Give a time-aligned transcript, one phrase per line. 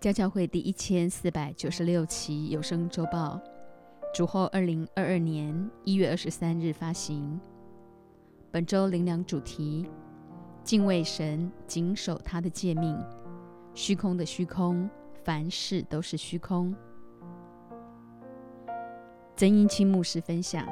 [0.00, 3.38] 家教会第一千四百九十六期有声周报，
[4.14, 7.38] 主后二零二二年一月二十三日发行。
[8.50, 9.86] 本周灵粮主题：
[10.64, 12.98] 敬畏神，谨守他的诫命。
[13.74, 14.88] 虚空的虚空，
[15.22, 16.74] 凡事都是虚空。
[19.36, 20.66] 曾英清牧师分享。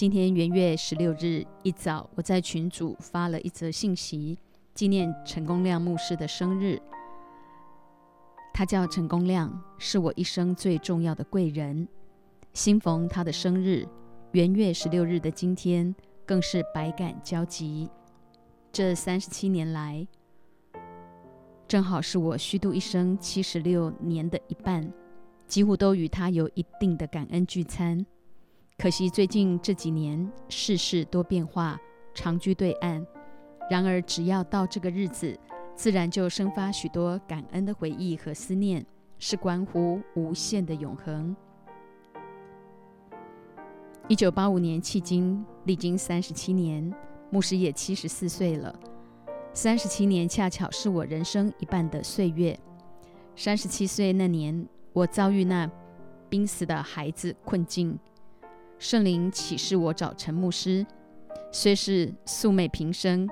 [0.00, 4.38] 今天元月十六日一早，我在群组发了一则信息，
[4.72, 6.80] 纪念陈公亮牧师的生日。
[8.54, 11.86] 他叫陈公亮，是我一生最重要的贵人。
[12.54, 13.86] 新逢他的生日，
[14.32, 15.94] 元月十六日的今天，
[16.24, 17.90] 更是百感交集。
[18.72, 20.08] 这三十七年来，
[21.68, 24.90] 正好是我虚度一生七十六年的一半，
[25.46, 28.06] 几乎都与他有一定的感恩聚餐。
[28.80, 31.78] 可惜最近这几年世事多变化，
[32.14, 33.06] 长居对岸。
[33.68, 35.38] 然而只要到这个日子，
[35.74, 38.82] 自然就生发许多感恩的回忆和思念，
[39.18, 41.36] 是关乎无限的永恒。
[44.08, 46.90] 一九八五年迄今，历经三十七年，
[47.28, 48.74] 牧师也七十四岁了。
[49.52, 52.58] 三十七年恰巧是我人生一半的岁月。
[53.36, 55.70] 三十七岁那年，我遭遇那
[56.30, 57.98] 濒死的孩子困境。
[58.80, 60.86] 圣灵启示我找陈牧师，
[61.52, 63.28] 虽是素昧平生，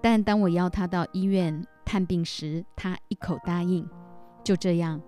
[0.00, 3.84] 但当我邀他到医院探病时，他一口答应。
[4.44, 5.02] 就这样，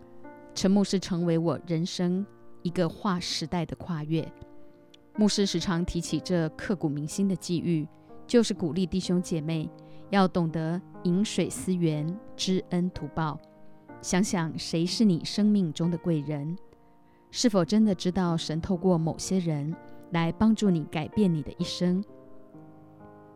[0.56, 2.26] 陈牧师成为我人生
[2.62, 4.28] 一个划时代的跨越。
[5.14, 7.86] 牧师时常提起这刻骨铭心的际遇，
[8.26, 9.70] 就是鼓励弟兄姐妹
[10.10, 13.38] 要懂得饮水思源，知恩图报。
[14.02, 16.58] 想想谁是你生命中的贵人？
[17.30, 19.74] 是否真的知道神透过某些人
[20.12, 22.02] 来帮助你改变你的一生？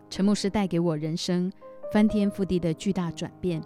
[0.09, 1.53] 陈牧师带给我人生
[1.93, 3.63] 翻天覆地的巨大转变，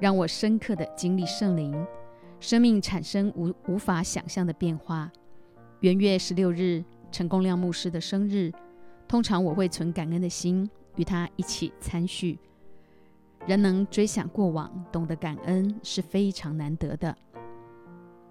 [0.00, 1.86] 让我深刻的经历圣灵，
[2.40, 5.10] 生命产生无无法想象的变化。
[5.80, 6.82] 元月十六日，
[7.12, 8.50] 陈公亮牧师的生日，
[9.06, 12.38] 通常我会存感恩的心与他一起参叙。
[13.46, 17.16] 人能追想过往，懂得感恩是非常难得的。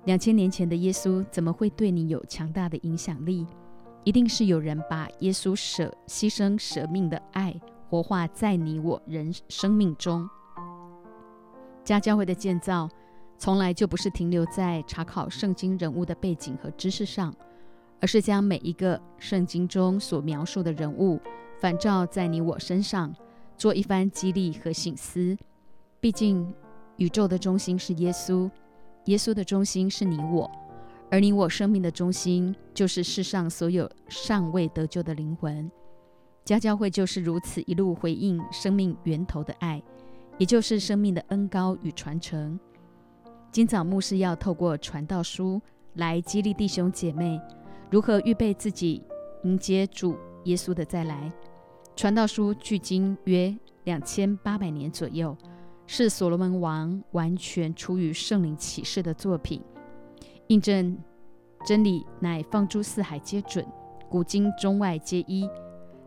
[0.05, 3.45] 两千年前的耶稣怎么会对你有强大的影响力？
[4.03, 10.29] 一定是有人把耶稣舍牺牲舍命的爱活化在你我人生命中。
[11.83, 12.87] 家教会的建造
[13.39, 17.33] 从来就不是停留在查考圣经人物的背景和知识上，
[17.99, 21.19] 而是将每一个圣经中所描述的人物
[21.59, 23.11] 反照在你我身上，
[23.57, 25.35] 做一番激励和醒思。
[25.99, 26.53] 毕竟，
[26.97, 28.47] 宇宙的中心是耶稣。
[29.05, 30.49] 耶稣的中心是你我，
[31.11, 35.69] 而你我生命的中心就是世上所有尚未得救的灵魂。
[36.43, 39.81] 家教会就是如此一路回应生命源头的爱，
[40.37, 42.59] 也就是生命的恩高与传承。
[43.51, 45.61] 今早牧师要透过传道书
[45.93, 47.39] 来激励弟兄姐妹
[47.89, 49.01] 如何预备自己
[49.43, 51.31] 迎接主耶稣的再来。
[51.95, 53.55] 传道书距今约
[53.85, 55.35] 两千八百年左右。
[55.87, 59.61] 是所罗门王完全出于圣灵启示的作品，
[60.47, 60.97] 印证
[61.65, 63.65] 真理乃放诸四海皆准，
[64.09, 65.47] 古今中外皆一。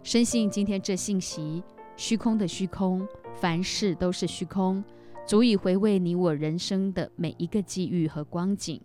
[0.03, 1.63] 深信今天这信息，
[1.97, 4.83] 虚空的虚空，凡事都是虚空，
[5.27, 8.81] 足以回味你我人生的每一个际遇和光景。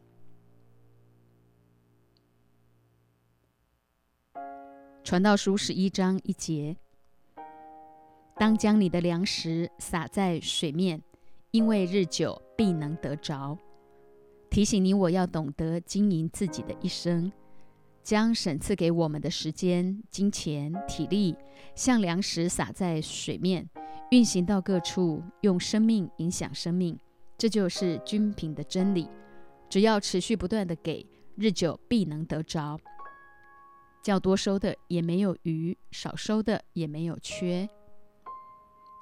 [5.03, 6.77] 传道书十一章一节。
[8.43, 11.01] 当将你的粮食撒在水面，
[11.51, 13.57] 因为日久必能得着。
[14.49, 17.31] 提醒你，我要懂得经营自己的一生，
[18.03, 21.33] 将神赐给我们的时间、金钱、体力，
[21.73, 23.65] 像粮食撒在水面，
[24.11, 26.99] 运行到各处，用生命影响生命。
[27.37, 29.07] 这就是均平的真理。
[29.69, 31.07] 只要持续不断的给，
[31.37, 32.77] 日久必能得着。
[34.03, 37.69] 较多收的也没有余，少收的也没有缺。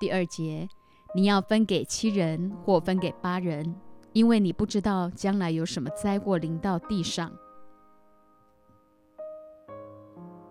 [0.02, 0.68] 第二节，
[1.14, 3.76] 你要分给七人或分给八人，
[4.14, 7.32] 因为你不知道将来有什么灾祸临到地上。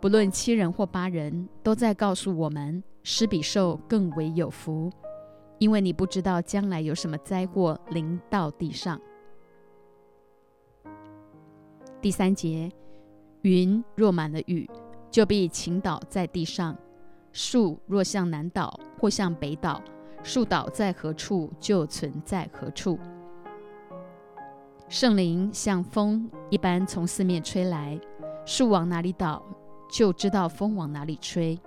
[0.00, 4.88] 不论七人或八人，都在告诉我们，施比受更为有福，
[5.58, 9.00] 因为你不知道将来有什么灾祸临到地上。
[12.00, 12.70] 第三节，
[13.43, 14.70] 云若满了雨，
[15.11, 16.79] 就必倾倒在地上。
[17.32, 19.82] 树若向南倒或向北倒，
[20.23, 22.99] 树倒在何处就存在何处。
[24.88, 27.99] 圣灵像风一般从四面吹来，
[28.44, 29.41] 树往哪里倒，
[29.88, 31.59] 就知道风往哪里吹。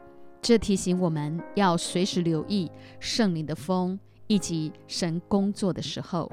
[0.42, 2.70] 这提醒我们要随时留意
[3.00, 6.30] 圣灵的风，以及神工作的时候。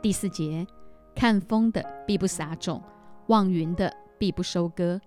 [0.00, 0.64] 第四节，
[1.16, 2.80] 看风的必不撒种，
[3.26, 5.00] 望云的必不收割。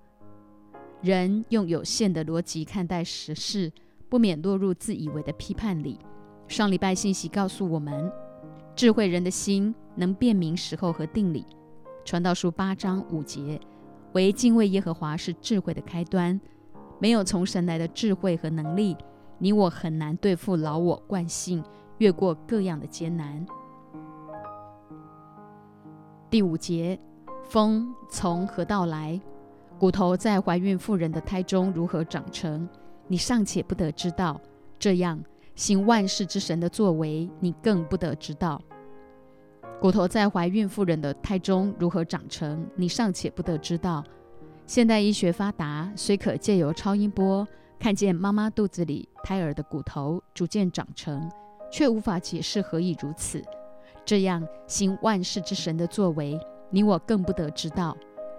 [1.01, 3.71] 人用有限的逻辑看待时事，
[4.09, 5.99] 不免落入自以为的批判里。
[6.47, 8.11] 上礼拜信息告诉我们，
[8.75, 11.45] 智慧人的心能辨明时候和定理。
[12.03, 13.59] 传道书八章五节，
[14.13, 16.39] 唯敬畏耶和华是智慧的开端。
[16.99, 18.97] 没有从神来的智慧和能力，
[19.37, 21.63] 你我很难对付老我惯性，
[21.99, 23.45] 越过各样的艰难。
[26.29, 26.99] 第五节，
[27.43, 29.21] 风从何到来？
[29.79, 32.67] 骨头在怀孕妇人的胎中如何长成？
[33.07, 34.41] 你尚且不得知道。
[34.79, 35.23] 这样
[35.55, 38.59] 行万事之神的作为，你更不得知道。
[39.79, 42.67] 骨头在怀孕妇人的胎中如何长成？
[42.75, 44.03] 你尚且不得知道。
[44.65, 47.47] 现代医学发达，虽可借由超音波
[47.79, 51.29] 看见妈妈肚子里胎儿的骨头逐渐长成，
[51.71, 53.43] 却无法解释何以如此。
[54.03, 56.39] 这样行万事之神的作为，
[56.71, 57.95] 你我更不得知道。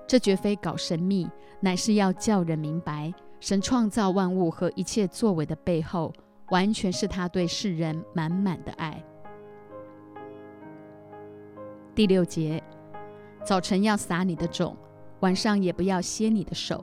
[0.09, 1.29] 这绝非搞神秘，
[1.61, 6.11] 乃是要叫人明白，神创造万物和一切作为的背后，
[6.49, 9.05] 完全是他对世人满满的爱。
[11.95, 12.63] 第六节，
[13.45, 14.75] 早晨要撒你的种，
[15.21, 16.83] 晚上也不要歇你的手，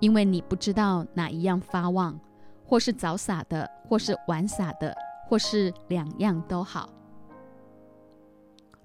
[0.00, 2.18] 因为你不知道哪一样发旺，
[2.64, 4.96] 或是早撒的，或是晚撒的，
[5.28, 6.88] 或是两样都好。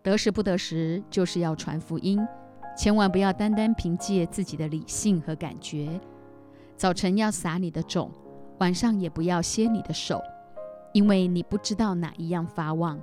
[0.04, 2.20] 得时不得时，就是要传福音，
[2.78, 6.00] 千万不要单单凭借自己的理性和感觉。
[6.76, 8.12] 早晨要撒你的种，
[8.60, 10.22] 晚上也不要歇你的手，
[10.94, 13.02] 因为你不知道哪一样发旺，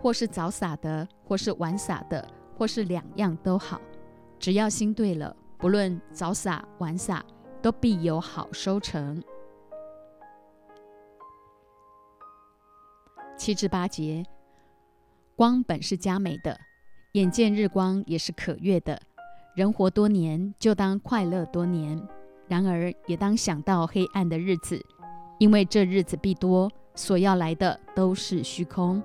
[0.00, 2.24] 或是早撒的，或是晚撒的，
[2.56, 3.80] 或是两样都好。
[4.38, 7.24] 只要心对了，不论早撒晚撒，
[7.60, 9.20] 都必有好收成。
[13.36, 14.24] 七至八节。
[15.34, 16.58] 光本是佳美的，
[17.12, 19.02] 眼见日光也是可悦的。
[19.56, 21.98] 人活多年，就当快乐多年；
[22.46, 24.78] 然而也当想到黑暗的日子，
[25.38, 29.02] 因为这日子必多，所要来的都是虚空。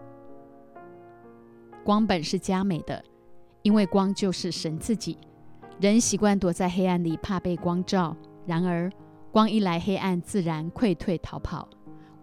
[1.85, 3.01] 光本是佳美的，
[3.61, 5.17] 因为光就是神自己。
[5.79, 8.13] 人习惯躲在黑暗里，怕被光照；
[8.45, 8.91] 然而
[9.31, 11.65] 光一来，黑暗自然溃退逃跑。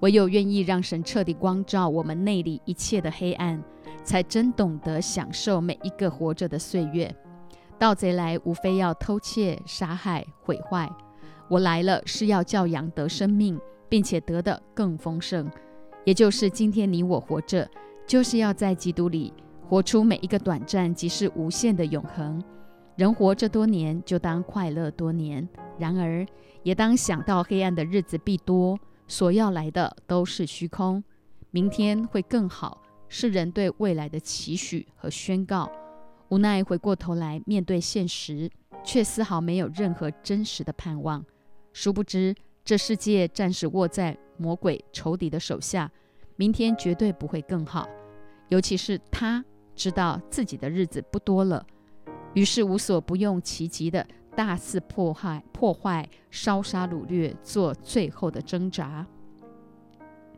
[0.00, 3.58] 唯有愿意让神彻底光照我们内里一切的黑暗。
[4.04, 7.14] 才真懂得享受每一个活着的岁月。
[7.78, 10.90] 盗贼来，无非要偷窃、杀害、毁坏。
[11.48, 13.58] 我来了，是要叫羊得生命，
[13.88, 15.48] 并且得的更丰盛。
[16.04, 17.68] 也就是今天你我活着，
[18.06, 19.32] 就是要在基督里
[19.68, 22.42] 活出每一个短暂即是无限的永恒。
[22.96, 25.46] 人活这多年，就当快乐多年；
[25.78, 26.26] 然而，
[26.64, 28.76] 也当想到黑暗的日子必多，
[29.06, 31.02] 所要来的都是虚空。
[31.52, 32.82] 明天会更好。
[33.10, 35.72] 是人对未来的期许和宣告，
[36.30, 38.50] 无奈回过头来面对现实，
[38.84, 41.24] 却丝毫没有任何真实的盼望。
[41.72, 45.90] 殊不知，这世界暂时握在魔鬼仇敌的手下，
[46.36, 47.88] 明天绝对不会更好。
[48.48, 49.44] 尤其是他
[49.74, 51.66] 知道自己的日子不多了，
[52.34, 54.06] 于是无所不用其极的
[54.36, 59.06] 大肆破坏、破坏、烧杀掳掠，做最后的挣扎。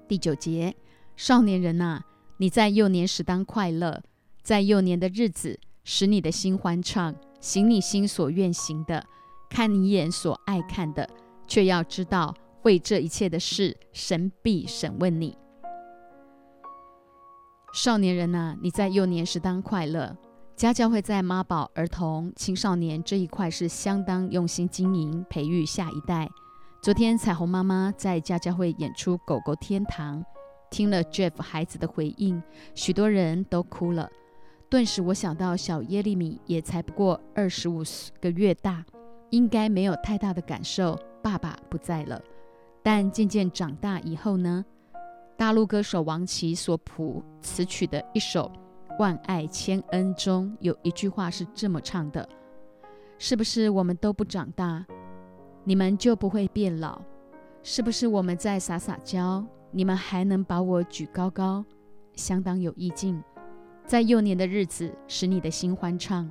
[0.06, 0.74] 第九节，
[1.16, 2.02] 少年人呐！
[2.38, 4.02] 你在幼年时当快乐，
[4.42, 9.04] 在幼年的日子使你的心欢畅，行你心所愿行的，
[9.48, 11.08] 看你眼所爱看的，
[11.46, 15.36] 却要知道为这一切的事，神必审问你。
[17.72, 20.16] 少年人呐，你在幼年时当快乐，
[20.56, 26.28] 家教会在妈宝、儿童、青少年这一块是相当用心经营，培育下一代。
[26.82, 30.20] 昨天彩虹妈妈在家教会演出《狗狗天堂》。
[30.70, 32.40] 听了 Jeff 孩子的回应，
[32.74, 34.08] 许多人都哭了。
[34.70, 37.82] 顿时，我想到小耶利米也才不过二十五
[38.20, 38.84] 个月大，
[39.30, 40.96] 应该没有太大的感受。
[41.20, 42.22] 爸爸不在了。
[42.82, 44.64] 但渐渐长大以后呢？
[45.36, 48.50] 大陆歌手王琦所谱词曲的一首
[48.98, 52.26] 《万爱千恩》中有一句话是这么唱的
[53.18, 54.86] ：“是不是我们都不长大，
[55.64, 57.02] 你们就不会变老？
[57.62, 61.64] 是不是我们在撒撒娇？”你们还能把我举高高，
[62.14, 63.22] 相当有意境。
[63.90, 66.30] 在幼年的日子，使你的心欢畅。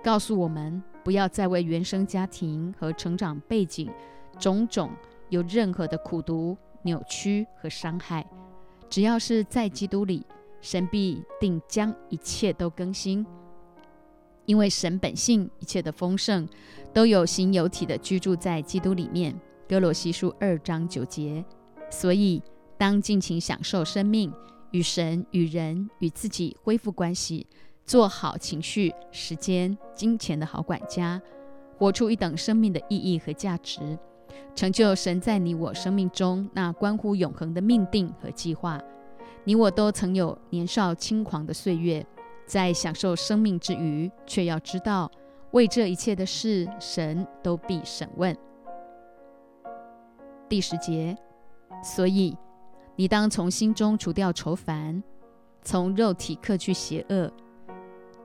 [0.00, 3.90] 告诉我们，不要再为原生家庭和成长背景
[4.38, 4.92] 种种
[5.28, 8.24] 有任何的苦读、扭曲和伤害。
[8.88, 10.24] 只要是在基督里，
[10.60, 13.26] 神必定将一切都更新。
[14.46, 16.48] 因为神本性一切的丰盛，
[16.94, 19.34] 都有形有体的居住在基督里面。
[19.68, 21.44] 哥罗西书二章九节。
[21.90, 22.40] 所以，
[22.78, 24.32] 当尽情享受生命，
[24.70, 27.46] 与神、与人、与自己恢复关系，
[27.84, 31.20] 做好情绪、时间、金钱的好管家，
[31.78, 33.98] 活出一等生命的意义和价值，
[34.54, 38.80] 成就神在你我生命中那关乎永恒的命定和计划。
[39.44, 42.06] 你我都曾有年少轻狂的岁月。
[42.46, 45.08] 在享受生命之余，却要知道，
[45.52, 48.36] 为这一切的事，神都必审问。
[50.48, 51.16] 第十节，
[51.80, 52.36] 所以
[53.00, 55.02] 你当从心中除掉愁烦，
[55.62, 57.32] 从肉体克去邪恶，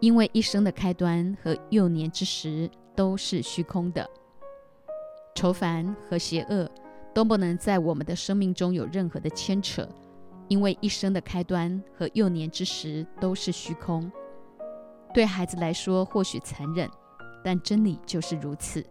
[0.01, 4.05] 因为一生的开端和幼年之时都是虚空的。
[5.34, 6.70] 愁烦和邪恶
[7.13, 9.88] 都不能在我们的生命中有任何的牵扯。
[10.50, 14.12] 因为一生的开端和幼年之时都是虚空，
[15.13, 16.91] 对孩子来说或许残忍，
[17.46, 18.86] 但真理就是如此。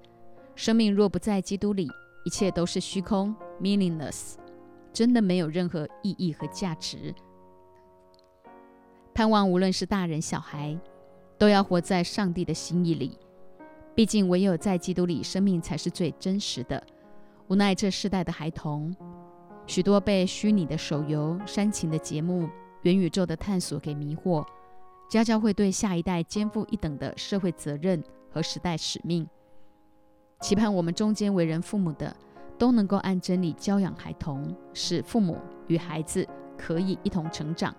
[0.55, 1.87] 生命若不在基督里，
[2.25, 4.37] 一切都是虚空 （meaningless），
[4.95, 7.15] 真的没有任何意义和价值。
[9.13, 10.79] 盼望无论是大人小孩，
[11.37, 13.19] 都要活在上帝的心意里。
[13.95, 16.83] 毕竟唯有在基督里，生命才是最真实的。
[17.49, 18.95] 无奈这世代的孩童。
[19.67, 22.49] 许多被虚拟的手游、煽情的节目、
[22.83, 24.47] 元宇宙的探索给迷惑，
[25.09, 29.27] 家教会对下一代肩负一等的社会责任和时代使命。
[30.41, 32.15] 期盼我们中间为人父母的，
[32.59, 37.75] 都能够按真理教养孩童，使父母与孩子可以一同成长。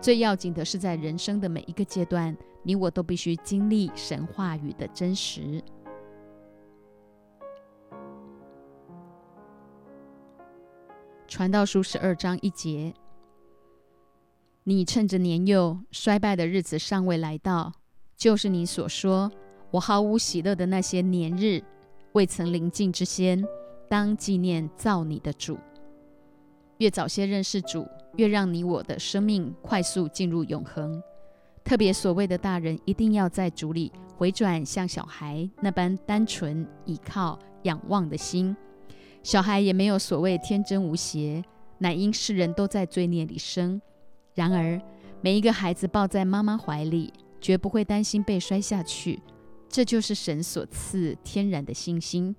[0.00, 5.62] 最要紧的是，在人生的每一个阶段，你我都必须经历神话语的真实。
[11.26, 12.94] 传道书十二章一节：
[14.62, 17.72] 你趁着年幼衰败的日子尚未来到，
[18.16, 19.32] 就是你所说
[19.70, 21.62] 我毫无喜乐的那些年日
[22.12, 23.42] 未曾临近之先，
[23.94, 25.56] 当纪念造你的主。
[26.78, 27.86] 越早些认识主，
[28.16, 31.00] 越让你我的生命快速进入永恒。
[31.62, 38.56] 特别所谓的大人，一定要在主里回转，像小孩那般单纯倚靠、仰望的心。
[39.22, 41.44] 小孩也没有所谓天真无邪，
[41.78, 43.80] 乃因世人都在罪孽里生。
[44.34, 44.82] 然而，
[45.20, 49.22] 每一个孩子抱在妈妈怀里，绝不会担心被摔下去，
[49.68, 52.34] 这就是神所赐天然的信心。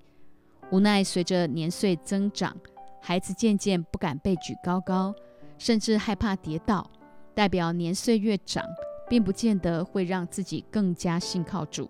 [0.70, 2.54] 无奈随着年岁增长，
[3.00, 5.14] 孩子渐渐不敢被举高高，
[5.58, 6.90] 甚至害怕跌倒，
[7.34, 8.64] 代表年岁越长，
[9.08, 11.88] 并不见得会让自己更加信靠主，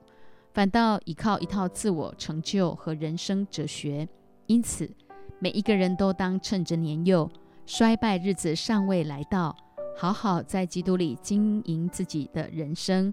[0.53, 4.07] 反倒依靠一套自我成就和人生哲学。
[4.47, 4.91] 因此，
[5.39, 7.31] 每一个人都当趁着年幼、
[7.65, 9.57] 衰败日子尚未来到，
[9.97, 13.13] 好好在基督里经营自己的人生。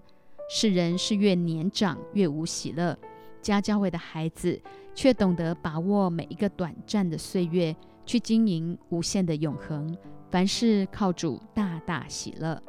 [0.50, 2.96] 世人是越年长越无喜乐，
[3.44, 4.58] 家教会的孩子
[4.94, 9.94] 却懂得把握每一个短暂的岁月，去经营无限的永恒。
[10.30, 12.60] 凡事靠主，大大喜乐。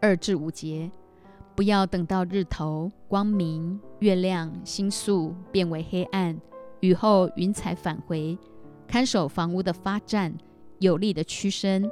[0.00, 0.90] 二至五节，
[1.54, 6.40] 不要等到日头光明、月亮星宿变为黑暗。
[6.80, 8.38] 雨后云彩返回，
[8.88, 10.34] 看守房屋的发站，
[10.78, 11.88] 有力的屈身，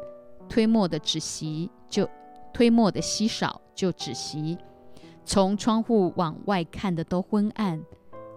[0.48, 2.08] 推磨的止息就
[2.54, 4.56] 推磨的稀少就止息。
[5.28, 7.78] 从窗户往外看的都昏暗，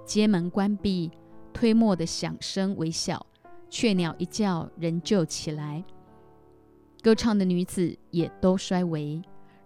[0.03, 1.09] 街门关闭，
[1.53, 3.25] 推磨的响声微小，
[3.69, 5.81] 雀鸟一叫人就起来。
[7.01, 9.21] 歌唱的女子也都衰微，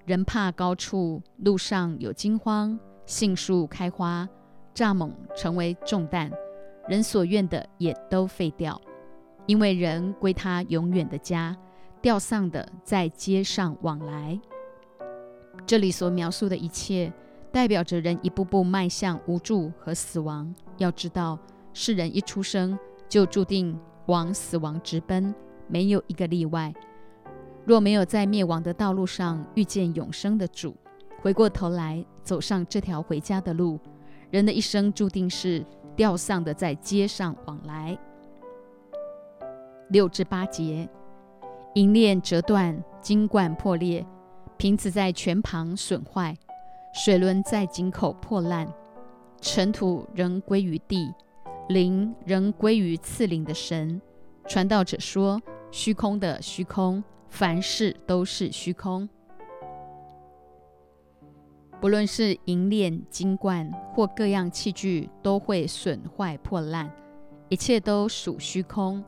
[0.05, 4.29] 人怕高处，路上有惊慌，杏树开花，
[4.75, 6.32] 蚱蜢成为重担。
[6.88, 8.79] 人所愿的也都废掉，
[9.48, 11.58] 因为人归他永远的家。
[12.03, 14.39] 吊丧的在街上往来。
[15.66, 17.14] 这里所描述的一切，
[17.52, 20.52] 代表着人一步步迈向无助和死亡。
[20.78, 21.38] 要知道，
[21.74, 25.34] 世人一出生就注定往死亡直奔，
[25.68, 26.74] 没有一个例外。
[27.66, 30.76] 若没有在灭亡的道路上遇见永生的主，
[31.22, 33.80] 回过头来走上这条回家的路，
[34.32, 35.64] 人的一生注定是。
[35.96, 37.98] 吊丧的在街上往来，
[39.88, 40.90] 六至八节，
[41.76, 44.06] 银链折断，金冠破裂，
[44.58, 46.36] 瓶子在泉旁损坏，
[46.94, 48.68] 水轮在井口破烂，
[49.42, 51.14] 尘土仍归于地，
[51.70, 54.02] 灵仍归于赐灵的神。
[54.48, 59.08] 传道者说：虚空的虚空，凡事都是虚空。
[61.82, 66.90] 不论是银链、金冠或各样器具，都会损坏破烂，
[67.50, 69.04] 一切都属虚空。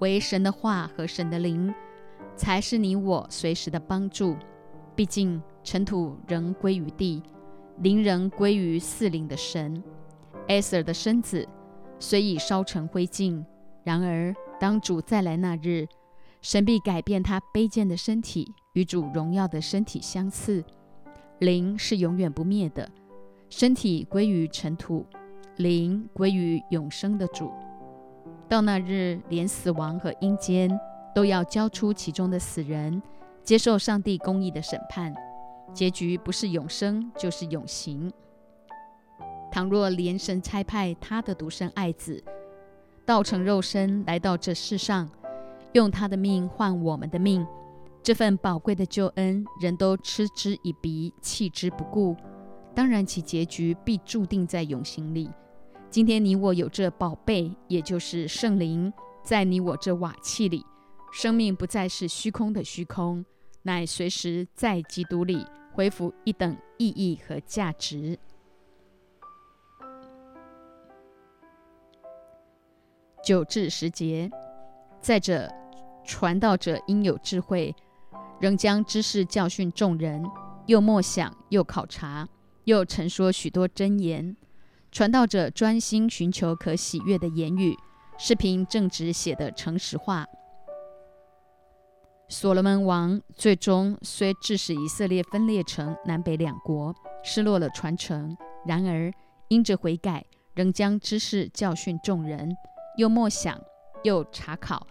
[0.00, 1.72] 唯神的话和神的灵，
[2.34, 4.34] 才是你我随时的帮助。
[5.00, 7.22] 毕竟尘土仍归于地，
[7.78, 9.82] 灵仍归于四灵的神。
[10.46, 11.48] 艾瑟的身子
[11.98, 13.42] 虽已烧成灰烬，
[13.82, 15.88] 然而当主再来那日，
[16.42, 20.62] 神必改变他卑贱的身体，与主荣耀的身体相似。
[21.38, 22.86] 灵是永远不灭的，
[23.48, 25.06] 身体归于尘土，
[25.56, 27.50] 灵归于永生的主。
[28.50, 30.78] 到那日，连死亡和阴间
[31.14, 33.00] 都要交出其中的死人，
[33.42, 35.14] 接受上帝公义的审判。
[35.72, 38.12] 结局不是永生，就是永刑。
[39.52, 42.22] 倘若连神差派他的独生爱子，
[43.04, 45.08] 道成肉身来到这世上，
[45.72, 47.46] 用他的命换我们的命，
[48.02, 52.16] 这份宝贵的救恩，人都嗤之以鼻，弃之不顾。
[52.74, 55.30] 当然，其结局必注定在永刑里。
[55.88, 58.92] 今天你我有这宝贝，也就是圣灵，
[59.24, 60.64] 在你我这瓦器里，
[61.12, 63.24] 生命不再是虚空的虚空，
[63.62, 68.18] 乃随时在基督里恢复一等意义和价值。
[73.22, 74.30] 九至十节，
[75.00, 75.52] 再者，
[76.04, 77.74] 传道者应有智慧，
[78.40, 80.24] 仍将知识教训众人，
[80.66, 82.26] 又默想，又考察，
[82.64, 84.34] 又陈说许多真言。
[84.90, 87.76] 传道者专心寻求可喜悦的言语，
[88.16, 90.26] 视频正直写的诚实话。
[92.32, 96.94] 所罗门王最终虽致使以色列分裂成南北两国，
[97.24, 99.12] 失落了传承，然而
[99.48, 102.56] 因着悔改，仍将知识教训众人，
[102.96, 103.60] 又默想，
[104.04, 104.86] 又查考，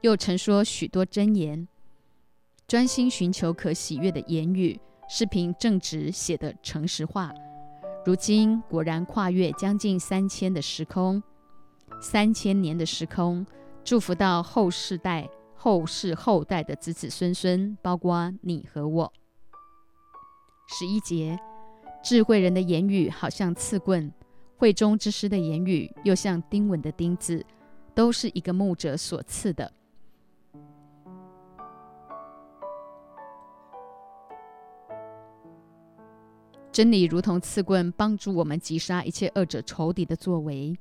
[0.00, 1.68] 又陈说许多真言。
[2.66, 7.32] 专心寻求可喜悦的言语，是凭正直写的诚实话。
[8.04, 11.22] 如今果然跨越将近三千的时空，
[12.02, 13.46] 三千年的时空，
[13.84, 15.28] 祝福到后世代、
[15.62, 19.12] 后世后代的子子孙孙，包括你和我。
[20.66, 21.38] 十一节，
[22.02, 24.10] 智慧人的言语好像刺棍，
[24.56, 27.44] 会中之师的言语又像钉稳的钉子，
[27.94, 29.70] 都是一个牧者所赐的。
[36.72, 40.74] 真理如同刺棍，帮助我们击杀一切恶者仇敌的作为；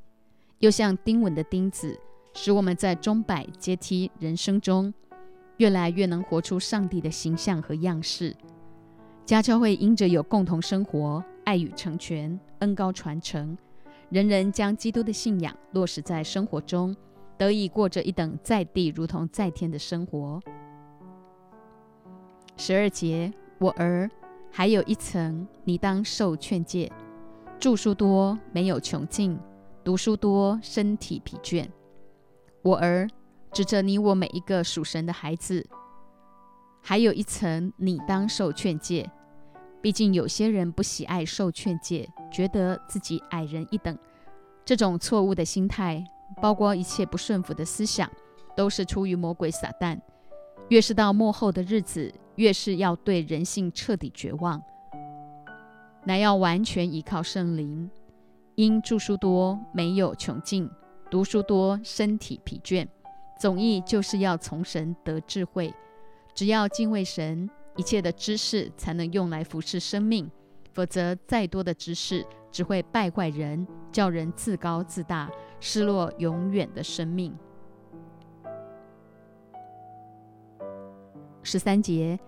[0.60, 2.00] 又像钉稳的钉子，
[2.34, 4.94] 使我们在钟摆阶梯人生中，
[5.58, 8.36] 越来越能活出上帝的形象和样式。
[9.26, 13.58] 家教会因着有共同生活、爱与成全、恩高传承，
[14.10, 16.96] 人人将基督的信仰落实在生活中，
[17.38, 20.42] 得以过着一等在地如同在天的生活。
[22.58, 24.10] 十二节，我儿。
[24.52, 26.92] 还有一层，你当受劝诫。
[27.60, 29.38] 著书多没有穷尽，
[29.84, 31.68] 读书多身体疲倦。
[32.62, 33.08] 我儿，
[33.52, 35.66] 指着你我每一个属神的孩子，
[36.82, 39.10] 还有一层，你当受劝诫。
[39.82, 43.98] 毕竟有些人不喜爱受劝诫，觉得自己矮人一等。
[44.66, 46.04] 这种错误的心态，
[46.42, 48.12] 包括一切不顺服的思想，
[48.58, 49.98] 都是出于魔鬼撒旦。
[50.68, 54.62] 越是到末后的日子，越是要对人性彻底绝望，
[56.06, 57.90] 乃要完全依靠圣灵。
[58.56, 60.70] 因著书多没有穷尽，
[61.10, 62.88] 读书多身体疲倦。
[63.40, 65.74] 总意就是要从神得智慧。
[66.34, 70.30] 只要敬畏神，一切的知识才能用来服侍生命。
[70.74, 77.36] 否则，再多的知识只会败坏人，叫人自高自大，失落永远的生命。
[81.42, 82.20] 十三节，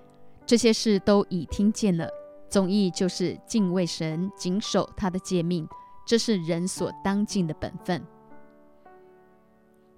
[0.45, 2.09] 这些事都已听见了。
[2.49, 5.67] 总意就是敬畏神，谨守他的诫命，
[6.05, 8.01] 这是人所当尽的本分。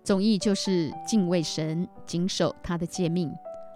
[0.03, 3.33] 总意就是敬畏神，谨守他的诫命。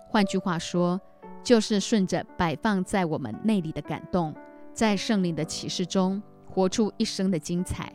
[0.09, 0.99] 换句话说，
[1.41, 4.35] 就是顺着摆放在我们内里的感动，
[4.73, 7.93] 在圣灵的启示中活出一生的精彩。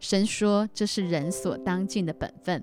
[0.00, 2.60] 神说，这是人所当尽的本分。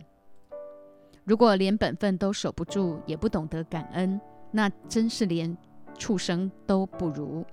[1.23, 4.19] 如果连本分都守不住，也不懂得感恩，
[4.51, 5.55] 那真是连
[5.97, 7.45] 畜生都不如。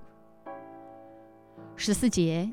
[1.77, 2.51] 十四节，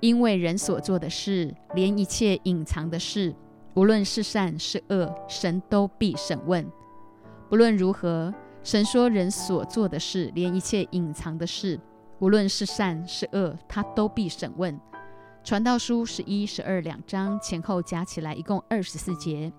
[0.00, 3.32] 因为人所做的事，连一切隐藏的事，
[3.74, 6.64] 无论是善是恶，神都必审问。
[7.48, 8.32] 不论如何，
[8.62, 11.78] 神说人所做的事，连一切隐藏的事，
[12.20, 14.80] 无论是善是恶，他都必审问。
[15.42, 19.52] 传道书十一、十二两章前后加起来一共二十四节。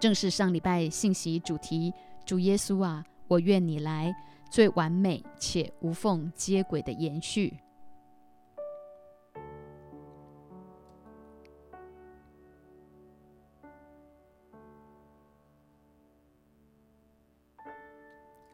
[0.00, 1.92] 正是上礼拜信息主题，
[2.24, 4.14] 主耶稣啊，我愿你来，
[4.50, 7.58] 最完美且无缝接轨的延续。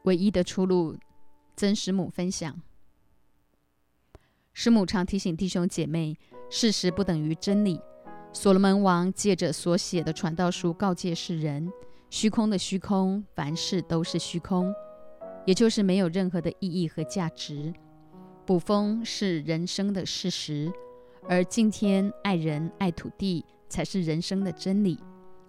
[0.05, 0.97] 唯一的出路
[1.57, 2.61] 曾师母分享：
[4.53, 6.17] 师母常提醒弟兄姐妹，
[6.49, 7.81] 事实不等于真理。
[8.33, 11.71] 所罗门王借着所写的传道书告诫世人：
[12.09, 14.73] 虚空的虚空，凡事都是虚空，
[15.45, 17.73] 也就是没有任何的意义和价值。
[18.47, 20.73] 捕风是人生的事实，
[21.29, 24.99] 而敬天爱人爱土地才是人生的真理。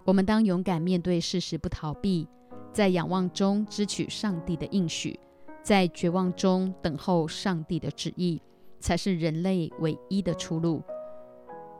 [0.04, 2.28] 我们当勇敢面对事实，不逃避，
[2.72, 5.18] 在仰望中支取上帝的应许，
[5.62, 8.40] 在绝望中等候上帝的旨意，
[8.80, 10.82] 才是人类唯一的出路。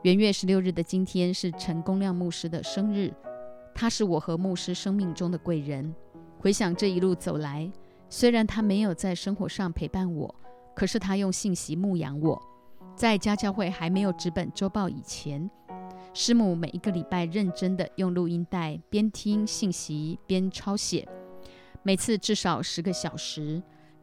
[0.03, 3.11] 元月十六日的今天是陈公亮牧师的生日，
[3.73, 5.93] 他是我和牧师生命中的贵人。
[6.37, 7.71] 回想这一路走来，
[8.07, 10.35] 虽然他没有在生活上陪伴我，
[10.75, 12.39] 可是他用信息牧养我。
[12.95, 15.49] 在家教会还没有纸本周报以前。
[16.15, 21.07] 师母每一个礼拜认真的用录音带边听信息边抄写，
[21.81, 23.61] 每次至少十个小时。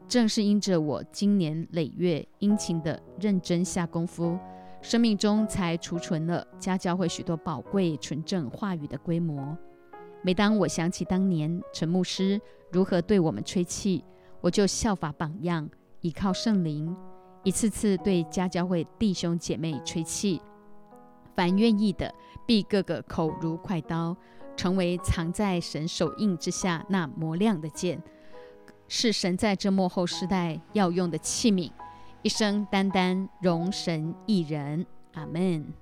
[0.09, 4.37] 正是因着我经年累月殷勤的认真下功夫，
[4.81, 9.57] 生命中才储存了家教会许多宝贵纯正话语的规模。
[10.21, 12.41] 每当我想起当年陈牧师
[12.73, 14.03] 如何对我们吹气，
[14.41, 15.69] 我就效法榜样，
[16.01, 16.93] 依靠圣灵，
[17.45, 20.41] 一次次对家教会弟兄姐妹吹气。
[21.35, 22.13] 凡愿意的，
[22.45, 24.15] 必个个口如快刀，
[24.55, 28.01] 成为藏在神手印之下那磨亮的剑，
[28.87, 31.71] 是神在这幕后时代要用的器皿，
[32.21, 34.85] 一生单单容神一人。
[35.13, 35.73] 阿门。